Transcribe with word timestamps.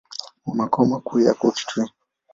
Makao 0.45 0.85
makuu 0.85 1.19
yako 1.19 1.51
Kitui. 1.51 1.89